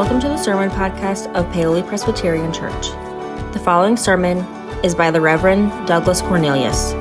[0.00, 2.86] Welcome to the Sermon Podcast of Paoli Presbyterian Church.
[3.52, 4.38] The following sermon
[4.82, 6.94] is by the Reverend Douglas Cornelius.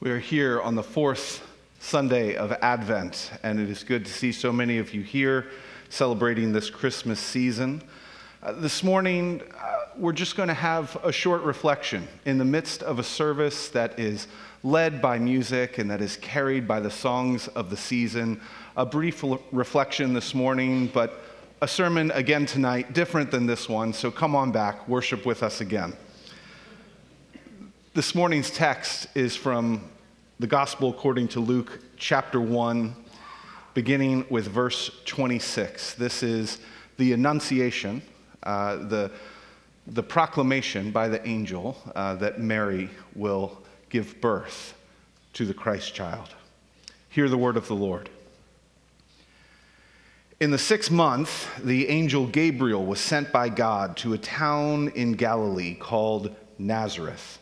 [0.00, 1.46] We are here on the fourth
[1.80, 5.50] Sunday of Advent, and it is good to see so many of you here
[5.90, 7.82] celebrating this Christmas season.
[8.44, 12.82] Uh, this morning, uh, we're just going to have a short reflection in the midst
[12.82, 14.26] of a service that is
[14.62, 18.38] led by music and that is carried by the songs of the season.
[18.76, 21.22] A brief l- reflection this morning, but
[21.62, 25.62] a sermon again tonight, different than this one, so come on back, worship with us
[25.62, 25.94] again.
[27.94, 29.88] This morning's text is from
[30.38, 32.94] the Gospel according to Luke, chapter 1,
[33.72, 35.94] beginning with verse 26.
[35.94, 36.58] This is
[36.98, 38.02] the Annunciation,
[38.44, 39.10] uh, the,
[39.86, 43.58] the proclamation by the angel uh, that Mary will
[43.90, 44.74] give birth
[45.32, 46.28] to the Christ child.
[47.08, 48.08] Hear the word of the Lord.
[50.40, 55.12] In the sixth month, the angel Gabriel was sent by God to a town in
[55.12, 57.38] Galilee called Nazareth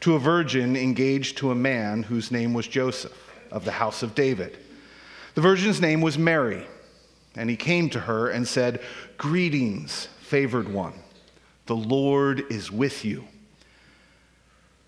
[0.00, 4.14] to a virgin engaged to a man whose name was Joseph of the house of
[4.14, 4.58] David.
[5.34, 6.66] The virgin's name was Mary,
[7.34, 8.80] and he came to her and said,
[9.18, 10.94] Greetings, favored one,
[11.66, 13.24] the Lord is with you.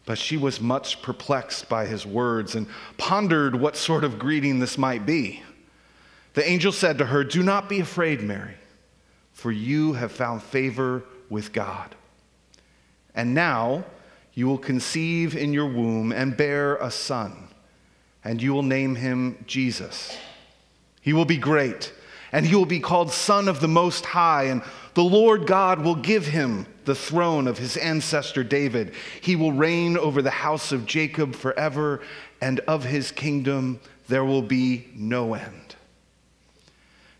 [0.05, 4.79] But she was much perplexed by his words and pondered what sort of greeting this
[4.79, 5.43] might be.
[6.35, 8.55] The angel said to her, Do not be afraid, Mary,
[9.33, 11.95] for you have found favor with God.
[13.15, 13.85] And now,
[14.35, 17.49] you will conceive in your womb and bear a son,
[18.25, 20.17] and you will name him Jesus.
[21.01, 21.93] He will be great,
[22.33, 24.63] and he will be called Son of the Most High, and
[24.95, 28.93] the Lord God will give him the throne of his ancestor David.
[29.21, 32.01] He will reign over the house of Jacob forever,
[32.41, 35.77] and of his kingdom there will be no end.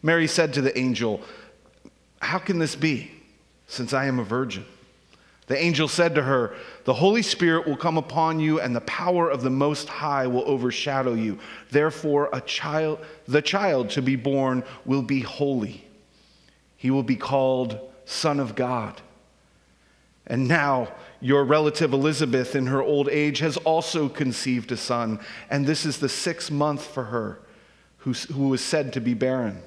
[0.03, 1.21] Mary said to the angel,
[2.21, 3.11] How can this be,
[3.67, 4.65] since I am a virgin?
[5.49, 6.55] The angel said to her,
[6.85, 10.45] The Holy Spirit will come upon you, and the power of the Most High will
[10.47, 11.39] overshadow you.
[11.71, 15.85] Therefore, a child, the child to be born will be holy.
[16.77, 19.01] He will be called Son of God.
[20.27, 20.89] And now,
[21.21, 25.99] your relative Elizabeth, in her old age, has also conceived a son, and this is
[25.99, 27.41] the sixth month for her,
[27.99, 29.63] who, who was said to be barren.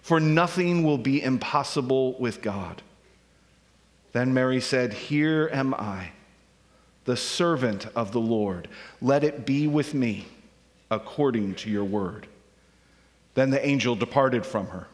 [0.00, 2.82] For nothing will be impossible with God.
[4.12, 6.10] Then Mary said, Here am I,
[7.04, 8.68] the servant of the Lord.
[9.00, 10.26] Let it be with me
[10.90, 12.26] according to your word.
[13.34, 14.88] Then the angel departed from her.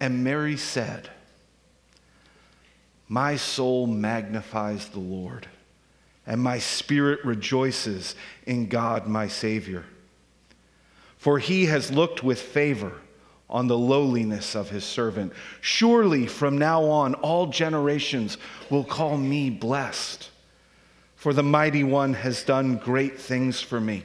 [0.00, 1.10] And Mary said,
[3.08, 5.46] My soul magnifies the Lord,
[6.26, 8.14] and my spirit rejoices
[8.46, 9.84] in God my Savior.
[11.16, 12.92] For he has looked with favor
[13.48, 15.32] on the lowliness of his servant.
[15.60, 18.38] Surely from now on, all generations
[18.70, 20.30] will call me blessed.
[21.16, 24.04] For the mighty one has done great things for me,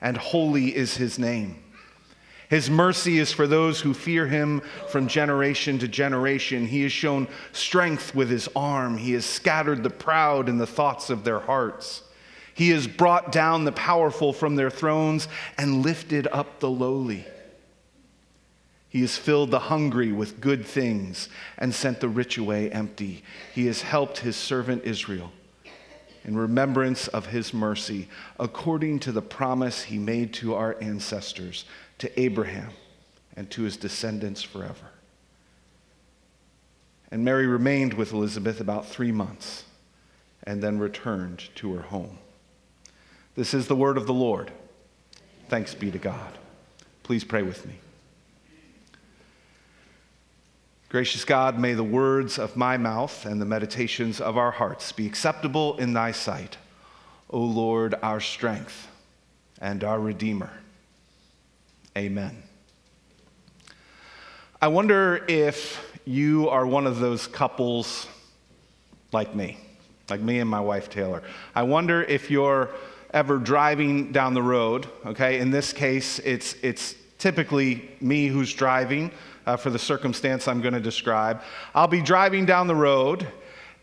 [0.00, 1.62] and holy is his name.
[2.48, 6.66] His mercy is for those who fear him from generation to generation.
[6.66, 8.98] He has shown strength with his arm.
[8.98, 12.02] He has scattered the proud in the thoughts of their hearts.
[12.54, 17.24] He has brought down the powerful from their thrones and lifted up the lowly.
[18.90, 23.22] He has filled the hungry with good things and sent the rich away empty.
[23.54, 25.32] He has helped his servant Israel
[26.24, 28.08] in remembrance of his mercy,
[28.38, 31.64] according to the promise he made to our ancestors,
[31.98, 32.72] to Abraham
[33.36, 34.90] and to his descendants forever.
[37.12, 39.64] And Mary remained with Elizabeth about three months
[40.42, 42.18] and then returned to her home.
[43.36, 44.50] This is the word of the Lord.
[45.48, 46.38] Thanks be to God.
[47.04, 47.78] Please pray with me.
[50.90, 55.06] Gracious God, may the words of my mouth and the meditations of our hearts be
[55.06, 56.56] acceptable in thy sight,
[57.30, 58.88] O Lord, our strength
[59.60, 60.50] and our Redeemer.
[61.96, 62.42] Amen.
[64.60, 68.08] I wonder if you are one of those couples
[69.12, 69.58] like me,
[70.08, 71.22] like me and my wife Taylor.
[71.54, 72.68] I wonder if you're
[73.14, 75.38] ever driving down the road, okay?
[75.38, 79.12] In this case, it's, it's typically me who's driving
[79.46, 81.42] uh, for the circumstance I'm going to describe.
[81.74, 83.28] I'll be driving down the road,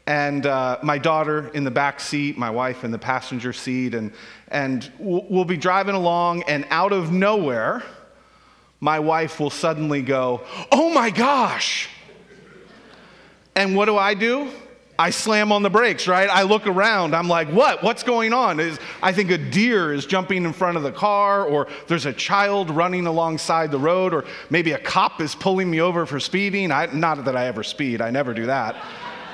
[0.05, 4.11] and uh, my daughter in the back seat, my wife in the passenger seat, and,
[4.49, 7.83] and we'll be driving along, and out of nowhere,
[8.79, 10.41] my wife will suddenly go,
[10.71, 11.89] Oh my gosh!
[13.55, 14.51] And what do I do?
[14.99, 16.27] I slam on the brakes, right?
[16.27, 17.15] I look around.
[17.15, 17.83] I'm like, what?
[17.83, 18.59] What's going on?
[18.59, 22.13] Is, I think a deer is jumping in front of the car, or there's a
[22.13, 26.71] child running alongside the road, or maybe a cop is pulling me over for speeding.
[26.71, 28.83] I, not that I ever speed, I never do that.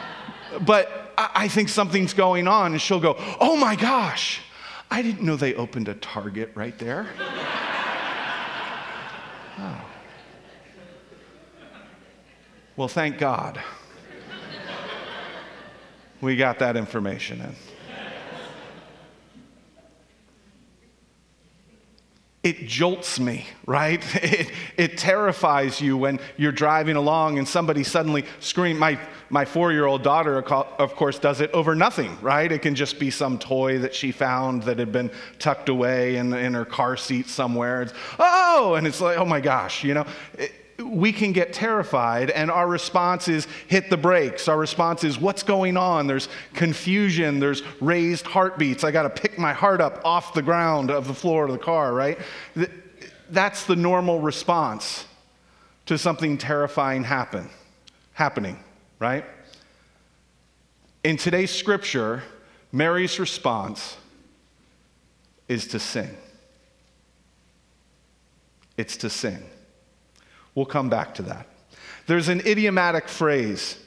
[0.65, 4.41] but I, I think something's going on, and she'll go, oh my gosh,
[4.91, 7.07] I didn't know they opened a Target right there.
[9.59, 9.81] oh.
[12.75, 13.61] Well, thank God
[16.23, 17.55] we got that information in.
[22.41, 24.03] It jolts me, right?
[24.23, 28.79] It, it terrifies you when you're driving along and somebody suddenly screams.
[28.79, 28.99] My,
[29.29, 32.51] my four year old daughter, of course, does it over nothing, right?
[32.51, 36.33] It can just be some toy that she found that had been tucked away in,
[36.33, 37.83] in her car seat somewhere.
[37.83, 40.05] It's, oh, and it's like, oh my gosh, you know?
[40.37, 40.51] It,
[40.89, 44.47] we can get terrified, and our response is hit the brakes.
[44.47, 46.07] Our response is what's going on?
[46.07, 48.83] There's confusion, there's raised heartbeats.
[48.83, 51.57] I got to pick my heart up off the ground of the floor of the
[51.57, 52.19] car, right?
[53.29, 55.05] That's the normal response
[55.85, 57.49] to something terrifying happen,
[58.13, 58.59] happening,
[58.99, 59.25] right?
[61.03, 62.23] In today's scripture,
[62.71, 63.97] Mary's response
[65.47, 66.15] is to sing.
[68.77, 69.43] It's to sing.
[70.55, 71.47] We'll come back to that.
[72.05, 73.77] There's an idiomatic phrase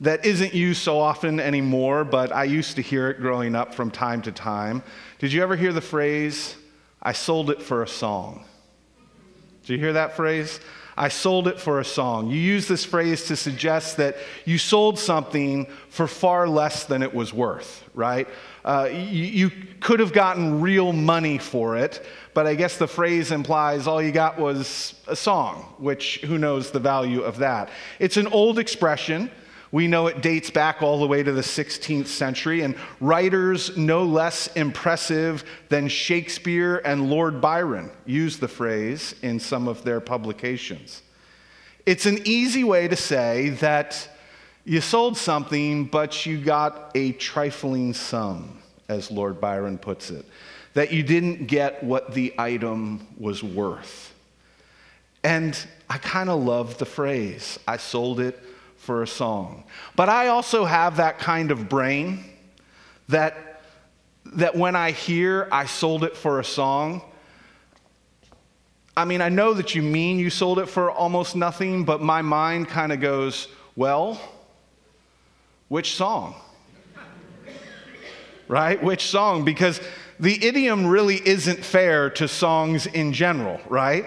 [0.00, 3.90] that isn't used so often anymore, but I used to hear it growing up from
[3.90, 4.82] time to time.
[5.18, 6.56] Did you ever hear the phrase,
[7.02, 8.44] I sold it for a song?
[9.62, 10.60] Did you hear that phrase?
[10.98, 12.28] I sold it for a song.
[12.28, 17.14] You use this phrase to suggest that you sold something for far less than it
[17.14, 18.26] was worth, right?
[18.64, 22.04] Uh, you, you could have gotten real money for it,
[22.34, 26.72] but I guess the phrase implies all you got was a song, which who knows
[26.72, 27.70] the value of that.
[28.00, 29.30] It's an old expression.
[29.70, 34.04] We know it dates back all the way to the 16th century, and writers no
[34.04, 41.02] less impressive than Shakespeare and Lord Byron use the phrase in some of their publications.
[41.86, 44.08] It's an easy way to say that
[44.64, 50.24] you sold something, but you got a trifling sum, as Lord Byron puts it
[50.78, 54.14] that you didn't get what the item was worth.
[55.24, 55.58] And
[55.90, 58.40] I kind of love the phrase, I sold it
[58.78, 59.64] for a song.
[59.96, 62.24] But I also have that kind of brain
[63.08, 63.62] that,
[64.24, 67.02] that when I hear I sold it for a song,
[68.96, 72.22] I mean, I know that you mean you sold it for almost nothing, but my
[72.22, 74.20] mind kind of goes, well,
[75.68, 76.34] which song?
[78.48, 78.82] right?
[78.82, 79.44] Which song?
[79.44, 79.80] Because
[80.18, 84.04] the idiom really isn't fair to songs in general, right?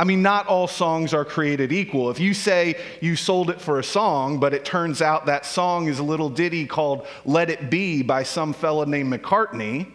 [0.00, 2.10] I mean, not all songs are created equal.
[2.10, 5.88] If you say you sold it for a song, but it turns out that song
[5.88, 9.92] is a little ditty called Let It Be by some fella named McCartney,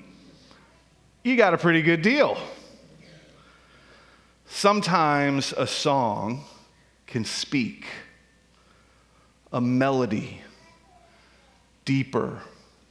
[1.23, 2.37] you got a pretty good deal.
[4.45, 6.43] Sometimes a song
[7.07, 7.87] can speak,
[9.51, 10.39] a melody
[11.83, 12.43] deeper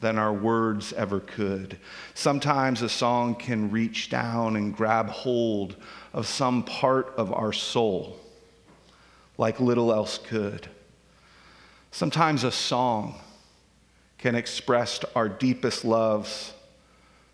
[0.05, 1.79] than our words ever could.
[2.13, 5.77] Sometimes a song can reach down and grab hold
[6.13, 8.21] of some part of our soul
[9.39, 10.69] like little else could.
[11.91, 13.15] Sometimes a song
[14.19, 16.53] can express our deepest loves,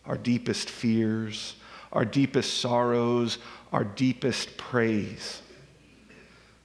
[0.07, 1.57] our deepest fears,
[1.93, 3.39] our deepest sorrows,
[3.73, 5.43] our deepest praise.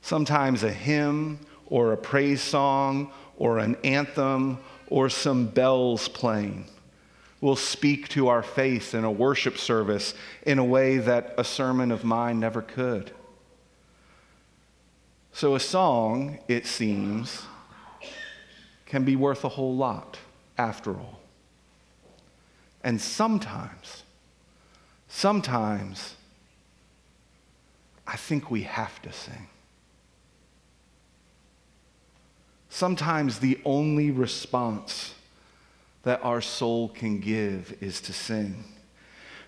[0.01, 4.59] Sometimes a hymn or a praise song or an anthem
[4.89, 6.65] or some bells playing
[7.41, 10.13] will speak to our faith in a worship service
[10.45, 13.11] in a way that a sermon of mine never could.
[15.33, 17.43] So, a song, it seems,
[18.85, 20.17] can be worth a whole lot
[20.57, 21.19] after all.
[22.83, 24.03] And sometimes,
[25.09, 26.15] sometimes,
[28.07, 29.47] I think we have to sing.
[32.75, 35.13] Sometimes the only response
[36.03, 38.65] that our soul can give is to sing.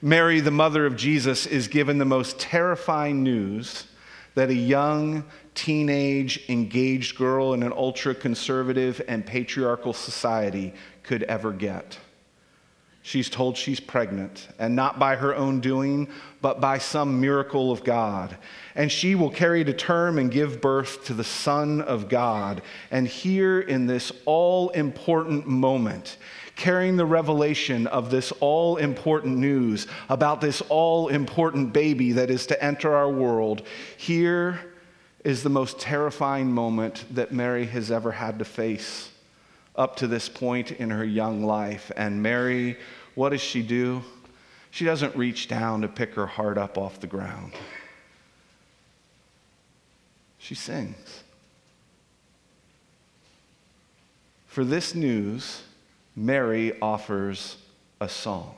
[0.01, 3.87] Mary, the mother of Jesus, is given the most terrifying news
[4.35, 11.51] that a young, teenage, engaged girl in an ultra conservative and patriarchal society could ever
[11.51, 11.99] get.
[13.07, 16.09] She's told she's pregnant, and not by her own doing,
[16.41, 18.35] but by some miracle of God.
[18.75, 22.61] And she will carry to term and give birth to the Son of God.
[22.91, 26.17] And here in this all important moment,
[26.57, 32.45] carrying the revelation of this all important news about this all important baby that is
[32.47, 34.59] to enter our world, here
[35.23, 39.11] is the most terrifying moment that Mary has ever had to face
[39.77, 41.91] up to this point in her young life.
[41.95, 42.77] And Mary,
[43.15, 44.03] what does she do?
[44.71, 47.53] She doesn't reach down to pick her heart up off the ground.
[50.37, 51.23] She sings.
[54.45, 55.61] For this news,
[56.15, 57.57] Mary offers
[58.01, 58.55] a song.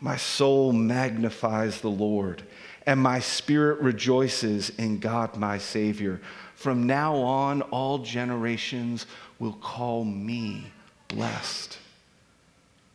[0.00, 2.42] My soul magnifies the Lord,
[2.86, 6.20] and my spirit rejoices in God my Savior.
[6.54, 9.06] From now on, all generations
[9.38, 10.70] will call me
[11.08, 11.78] blessed.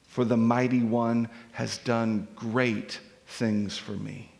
[0.07, 4.31] For the mighty one has done great things for me.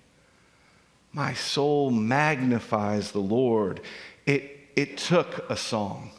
[1.11, 3.81] My soul magnifies the Lord.
[4.25, 6.11] It, it took a song.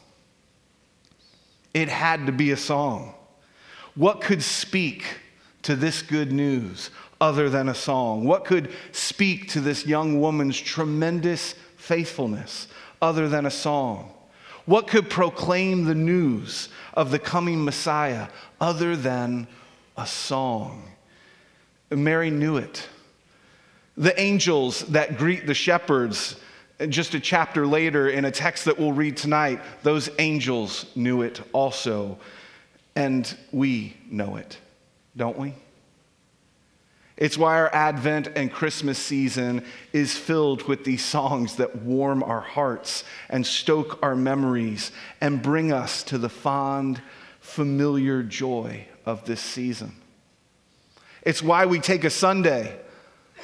[1.73, 3.13] It had to be a song.
[3.95, 5.05] What could speak
[5.65, 6.89] to this good news
[7.21, 8.25] other than a song?
[8.25, 12.67] What could speak to this young woman's tremendous faithfulness
[13.01, 14.11] other than a song?
[14.65, 18.27] What could proclaim the news of the coming Messiah
[18.59, 19.47] other than
[19.95, 20.83] a song?
[21.91, 22.87] Mary knew it.
[23.97, 26.35] The angels that greet the shepherds,
[26.89, 31.41] just a chapter later in a text that we'll read tonight, those angels knew it
[31.53, 32.17] also.
[32.95, 34.57] And we know it,
[35.15, 35.53] don't we?
[37.17, 42.41] It's why our Advent and Christmas season is filled with these songs that warm our
[42.41, 44.91] hearts and stoke our memories
[45.21, 47.01] and bring us to the fond,
[47.39, 49.95] familiar joy of this season.
[51.21, 52.77] It's why we take a Sunday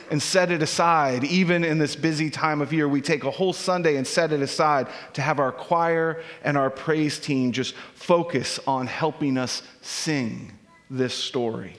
[0.09, 1.23] and set it aside.
[1.23, 4.41] Even in this busy time of year, we take a whole Sunday and set it
[4.41, 10.51] aside to have our choir and our praise team just focus on helping us sing
[10.91, 11.75] this story.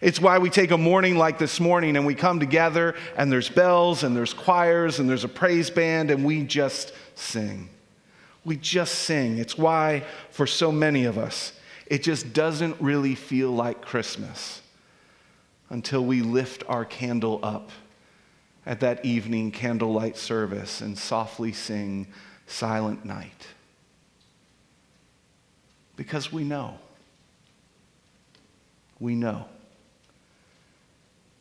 [0.00, 3.48] It's why we take a morning like this morning and we come together and there's
[3.48, 7.68] bells and there's choirs and there's a praise band and we just sing.
[8.44, 9.38] We just sing.
[9.38, 11.52] It's why, for so many of us,
[11.86, 14.62] it just doesn't really feel like Christmas
[15.70, 17.70] until we lift our candle up
[18.66, 22.08] at that evening candlelight service and softly sing
[22.46, 23.46] Silent Night.
[25.94, 26.78] Because we know,
[29.02, 29.44] we know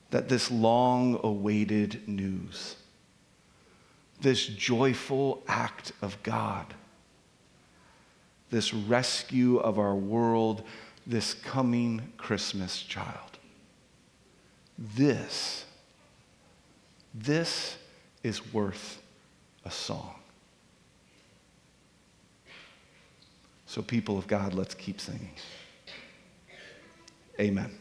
[0.09, 2.75] that this long awaited news,
[4.19, 6.73] this joyful act of God,
[8.49, 10.63] this rescue of our world,
[11.05, 13.37] this coming Christmas child,
[14.77, 15.65] this,
[17.13, 17.77] this
[18.23, 19.01] is worth
[19.65, 20.15] a song.
[23.67, 25.29] So, people of God, let's keep singing.
[27.41, 27.80] Amen.